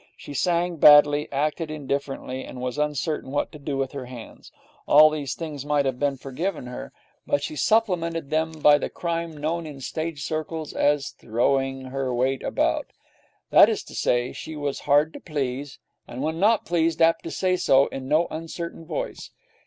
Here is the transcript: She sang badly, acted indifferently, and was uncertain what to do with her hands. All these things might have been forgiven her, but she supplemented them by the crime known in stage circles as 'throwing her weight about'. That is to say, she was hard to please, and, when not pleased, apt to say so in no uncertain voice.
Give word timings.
She 0.17 0.33
sang 0.33 0.77
badly, 0.77 1.31
acted 1.31 1.69
indifferently, 1.69 2.43
and 2.43 2.59
was 2.59 2.79
uncertain 2.79 3.29
what 3.29 3.51
to 3.51 3.59
do 3.59 3.77
with 3.77 3.91
her 3.91 4.07
hands. 4.07 4.51
All 4.87 5.11
these 5.11 5.35
things 5.35 5.63
might 5.63 5.85
have 5.85 5.99
been 5.99 6.17
forgiven 6.17 6.65
her, 6.65 6.91
but 7.27 7.43
she 7.43 7.55
supplemented 7.55 8.31
them 8.31 8.51
by 8.51 8.79
the 8.79 8.89
crime 8.89 9.37
known 9.37 9.67
in 9.67 9.79
stage 9.79 10.23
circles 10.23 10.73
as 10.73 11.09
'throwing 11.11 11.81
her 11.91 12.11
weight 12.11 12.41
about'. 12.41 12.87
That 13.51 13.69
is 13.69 13.83
to 13.83 13.93
say, 13.93 14.33
she 14.33 14.55
was 14.55 14.79
hard 14.89 15.13
to 15.13 15.19
please, 15.19 15.77
and, 16.07 16.23
when 16.23 16.39
not 16.39 16.65
pleased, 16.65 16.99
apt 16.99 17.21
to 17.25 17.29
say 17.29 17.55
so 17.55 17.85
in 17.89 18.07
no 18.07 18.25
uncertain 18.31 18.87
voice. 18.87 19.29